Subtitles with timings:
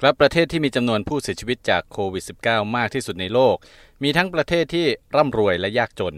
[0.00, 3.56] ครับประเทศที่มีจำนวนผู้เสียชีวิตจากโควิด -19 มากที่สุดในโลก
[4.02, 6.14] มีทั้งประเทศที่ร่ำรวยและยากจน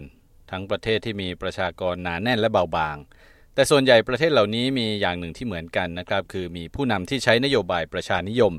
[0.51, 2.97] ทั้งประเทศที่มีประชากรหนาแน่นและเบาบาง
[3.53, 8.53] แต่ส่วนใหญ่ประเทศเหล่านี้มีอย่างหนึ่งที่เหมือนกันนะครับ คือมีผู้นำที่ใช้นโยบายประชานิยม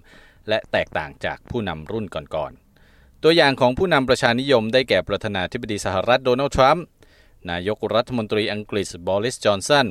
[0.49, 6.85] และแตกต่างจากผู้นำรุ่นก่อนๆ ตัวอย่างของผู้นำประชานิยมได้แก่ประธานาธิบดีสหรัฐโดนัลด์ทรัมป์
[7.51, 9.87] นายกรัฐมนตรีอังกฤษบอริส จอนสัน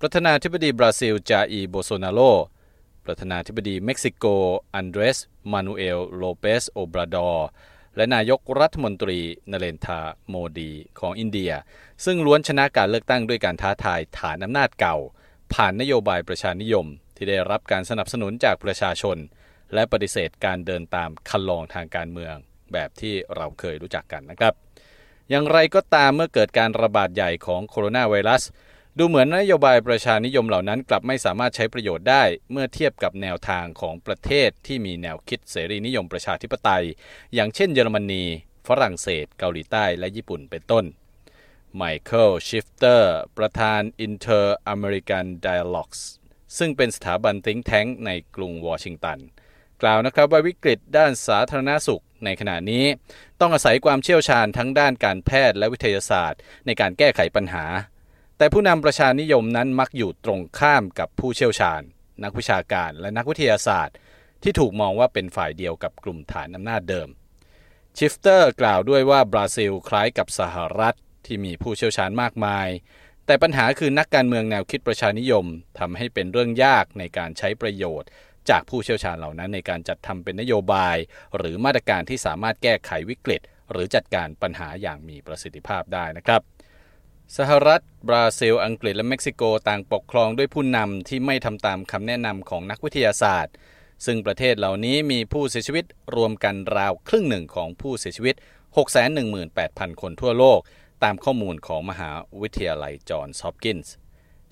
[0.00, 2.20] ประธานาธิบดีบราซิล จาอีร์ โบลโซนาโร
[3.06, 4.24] ประธานาธิบดีเม็กซิโก
[4.74, 5.18] อันเดรส
[5.52, 7.48] มานูเอล โลเปส โอบราดอร์
[7.96, 9.18] และนายกรัฐมนตรี
[9.50, 11.52] นเรนทาโมดีของอินเดีย
[12.04, 14.96] ซึ่งล้วนชนะการเลือกตั้งด้วยการท้าทายฐานอำนาจเก่า
[15.54, 19.16] ผ่านนโยบายประชานิยม ที่ได้รับการสนับสนุนจากประชาชน
[19.74, 22.34] และปฏิเสธการเดินตามครรลองทางการเมือง
[22.72, 24.54] แบบที่เราเคยรู้จักกันนะครับ
[25.30, 28.42] อย่างไรก็ตามเมื่อเกิดการระบาดใหญ่ของโคโรนาไวรัส
[28.98, 36.84] ดูเหมือนนโยบายประชานิยมเหล่านั้นกลับไม่สามารถใช้ประโยชน์ได้ เมื่อเทียบกับแนวทางของประเทศที่มีแนวคิดเสรีนิยมประชาธิปไตย
[37.34, 38.24] อย่างเช่นเยอรมนี
[38.68, 40.84] ฝรั่งเศส เกาหลีใต้ และญี่ปุ่นเป็นต้น
[41.76, 46.00] ไมเคิลชิฟเตอร์ประธาน Inter-American Dialogues
[46.58, 49.18] ซึ่งเป็นสถาบัน think tank ในกรุงวอชิงตัน
[49.82, 52.84] กล่าวนะครับว่าวิกฤตด้านสาธารณสุขในขณะนี้
[53.40, 57.66] ต้องอาศัยความเชี่ยวชาญทั้งด้านการแพทย์และวิทยาศาสตร์ ในการแก้ไขปัญหา
[58.36, 61.82] แต่ผู้นำประชานิยมนั้นมักอยู่ตรงข้ามกับผู้เชี่ยวชาญ
[62.24, 63.96] นักวิชาการและนักวิทยาศาสตร์
[64.42, 67.08] ที่ถูกมองว่าเป็นฝ่ายเดียวกับกลุ่มฐานอำนาจเดิม
[67.98, 72.68] ชิฟเตอร์กล่าวด้วยว่าบราซิลคล้ายกับสหรัฐที่มีผู้เชี่ยวชาญมากมาย
[73.26, 75.46] แต่ปัญหาคือนักการเมืองแนวคิดประชานิยม
[75.78, 78.08] ทำให้เป็นเรื่องยากในการใช้ประโยชน์
[78.50, 80.96] จากผู้เชี่ยวชาญเหล่านั้นในการจัดทำเป็นนโยบาย
[81.36, 83.40] หรือมาตรการที่สามารถแก้ไขวิกฤต
[83.72, 86.40] หรือจัดการปัญหาอย่างมีประสิทธิภาพได้นะครับ
[87.34, 93.54] สหรัฐ บราซิล อังกฤษ และเม็กซิโกต่างปกครองด้วยผู้นำที่ไม่ทำตามคำแนะนำของนักวิทยาศาสตร์
[94.06, 95.84] ซึ่งประเทศเหล่านี้มีผู้เสียชีวิต
[96.16, 98.34] รวมกันราวครึ่งหนึ่งของผู้เสียชีวิต
[99.38, 100.60] 618,000 คนทั่วโลก
[101.04, 102.10] ตามข้อมูลของมหา
[102.40, 103.94] วิทยาลัยจอห์นส์ฮอปกินส์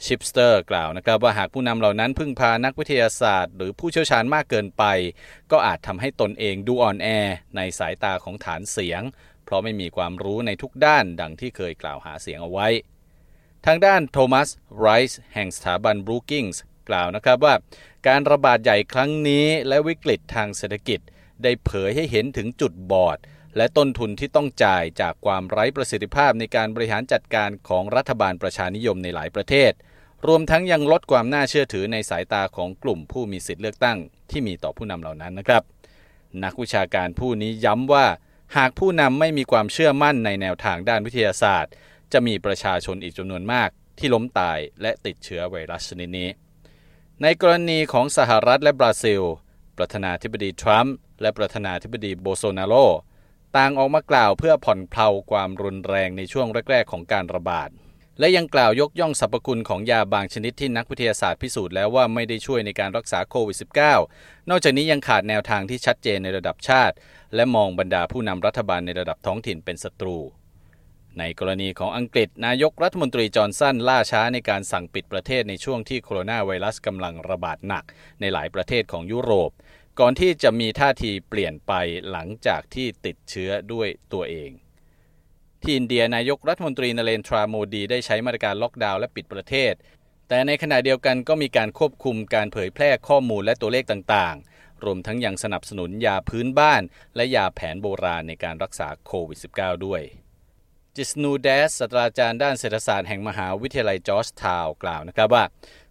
[0.05, 4.85] ชิฟเตอร์กล่าวนะครับว่าหากผู้นำเหล่านั้นพึ่งพานักวิทยาศาสตร์ หรือผู้เชี่ยวชาญมากเกินไป
[5.51, 7.09] ก็อาจทำให้ตนเองดูอ่อนแอ
[7.57, 9.03] ในสายตาของฐานเสียง
[9.45, 12.69] เพราะไม่มีความรู้ในทุกด้านดังที่เคยกล่าวหาเสียงเอาไว้
[13.67, 14.49] ทางด้านโทมัส
[14.81, 17.55] ไรท์แห่งสถาบันบรูกิงส์กล่าวนะครับว่า
[18.09, 21.01] การระบาดใหญ่ครั้งนี้และวิกฤตทางเศรษฐกิจ
[21.43, 23.19] ได้เผยให้เห็นถึงจุดบอด
[23.57, 29.73] และต้นทุนที่ต้องจ่ายจากความไร้ประสิทธิภาพในการบริหารจัดการของรัฐบาลประชานิยมในหลายประเทศ
[30.27, 33.99] รวมทั้งยังลดความน่าเชื่อถือในสายตาของกลุ่มผู้มีสิทธิเลือกตั้ง
[34.31, 35.63] ที่มีต่อผู้นำเหล่านั้นนะครับ
[36.45, 38.07] นักวิชาการผู้นี้ย้ำว่า
[38.57, 41.73] หากผู้นำไม่มีความเชื่อมั่นในแนวทางด้านวิทยาศาสตร์
[42.13, 43.69] จะมีประชาชนอีกจำนวนมาก
[43.99, 46.29] ที่ล้มตายและติดเชื้อไวรัสชนิดนี้
[47.23, 49.23] ในกรณีของสหรัฐและบราซิล
[49.79, 52.75] ประธานาธิบดีทรัมป์และประธานาธิบดีโบโซนาโล
[53.57, 57.69] ต่างออกมากล่าวเพื่อผ่อนเพลาความรุนแรงในช่วงแรก ๆ ของการระบาด
[58.19, 63.57] และยังกล่าวยกย่องสรรพคุณของยาบางชนิดที่นักวิทยาศาสตร์พิสูจน์แล้วว่าไม่ได้ช่วยในการรักษาโควิด
[64.03, 66.95] -19 นอกจากนี้ยังขาดแนวทางที่ชัดเจนในระดับชาติ
[67.35, 70.19] และมองบรรดาผู้นำรัฐบาลในระดับท้องถิ่นเป็นศัตรู
[71.19, 77.85] ในกรณีของอังกฤษ นายกรัฐมนตรีจอร์นสันล่าช้าในการสั่งปิดประเทศในช่วงที่โคโรนาไวรัสกำลังระบาดหนัก
[78.21, 79.51] ในหลายประเทศของยุโรป
[80.01, 81.73] ก่อนที่จะมีท่าทีเปลี่ยนไป
[82.11, 84.51] หลังจากที่ติดเชื้อด้วยตัวเอง
[85.65, 89.75] ที่อินเดียนายกรัฐมนตรีนเรนทราโมดี ได้ใช้มาตรการล็อกดาวน์และปิดประเทศ
[90.29, 96.83] แต่ในขณะเดียวกันก็มีการควบคุมการเผยแพร่ข้อมูลและตัวเลขต่างๆ รวมทั้งยังสนับสนุนยาพื้นบ้าน
[97.17, 100.03] และยาแผนโบราณในการรักษาโควิด -19 ด้วย
[100.97, 105.45] จิสนูเดสศาสตราจารย์ด้านเศรษฐศาสตร์แห่งมหาวิทยาลัยจอร์จทาวกล่าวนะครับว่า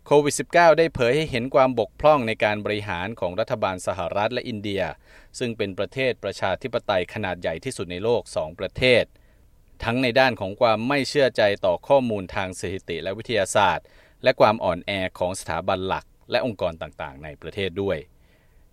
[0.06, 4.84] โควิด -19 ได้เผยให้เห็นความบกพร่องในการบริหารของรัฐบาลสหรัฐและอินเดีย
[5.40, 9.06] ซึ่งเป็นประเทศประชาธิปไตยขนาดใหญ่ที่สุดในโลก 2 ประเทศ
[9.84, 13.86] ทั้งในด้านของความไม่เชื่อใจต่อข้อมูลทางสถิติและวิทยาศาสตร์
[14.24, 17.98] และความอ่อนแอของสถาบันหลัก และองค์กรต่างๆ ในประเทศด้วย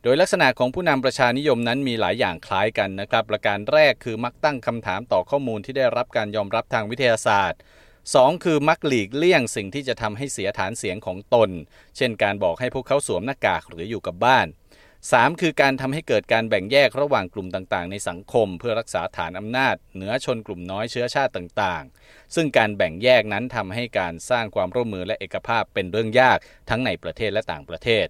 [0.03, 7.61] โดยลักษณะของผู้นำประชานิยมนั้นมีหลายอย่างคล้ายกันนะครับ ประการแรกคือมักตั้งคำถามต่อข้อมูลที่ได้รับการยอมรับทางวิทยาศาสตร์
[8.03, 8.45] 2.
[8.45, 11.51] คือมักหลีกเลี่ยงสิ่งที่จะทำให้เสียฐานเสียงของตน
[11.97, 14.47] เช่นการบอกให้พวกเขาสวมหน้ากากหรืออยู่กับบ้าน
[15.09, 15.41] 3.
[15.41, 26.39] คือการทำให้เกิดการแบ่งแยกระหว่างกลุ่มต่างๆ ในสังคม เพื่อรักษาฐานอำนาจ เหนือชนกลุ่มน้อยเชื้อชาติต่างๆ ซึ่งการแบ่งแยกนั้นทำให้การสร้างความร่วมมือและเอกภาพเป็นเรื่องยาก
[26.71, 28.07] ทั้งในประเทศและต่างประเทศ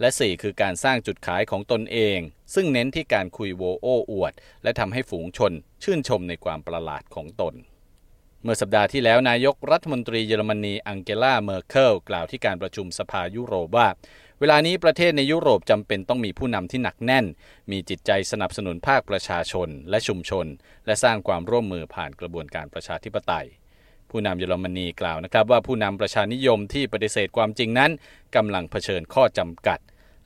[0.00, 2.18] และ 4 คือการสร้างจุดขายของตนเอง
[2.54, 4.32] ซึ่งเน้นที่การคุยโวโอ้อวด
[4.62, 5.52] และทำให้ฝูงชน
[5.82, 7.54] ชื่นชมในความประหลาดของตน
[8.42, 13.88] เมื่อสัปดาห์ที่แล้วนายกรัฐมนตรีเยอรมนีอังเกลาเมอร์เคิลกล่าวที่การประชุมสภายุโรปว่า
[14.44, 17.26] ววลานี้ประเทศในยุโรปจำเป็นต้องมีผู้นำที่หนักแน่น
[17.70, 20.46] มีจิตใจสนับสนุนภาคประชาชนและชุมชน
[20.86, 23.46] และสร้างความร่วมมือผ่านกระบวนการประชาธิปไตย
[24.10, 27.90] ผู้นำเยอรมนีกล่าวนะครับว่าผู้นำประชานิยมที่ปฏิเสธความจริงนั้น
[28.36, 29.78] กำลังเผชิญข้อจำกัด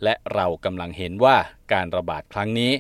[0.05, 1.37] และเรากำลังเห็นว่า
[1.73, 2.73] การระบาดครั้งนี้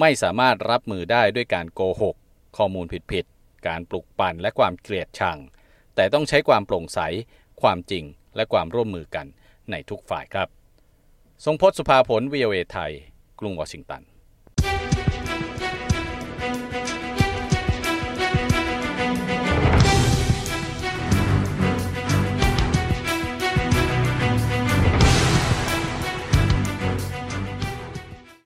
[0.00, 2.16] ไม่สามารถรับมือได้ด้วยการโกหก
[2.56, 5.38] ข้อมูลผิดๆการปลุกปั่นและความเกลียดชัง
[5.94, 7.00] แต่ต้องใช้ความโปร่งใส
[7.62, 8.04] ความจริง
[8.36, 9.26] และความร่วมมือกัน
[9.70, 10.50] ในทุกฝ่ายครับ
[11.44, 12.92] ทรงพศสุภาผลวิเวไทย
[13.40, 14.02] กรุงวอชิงตัน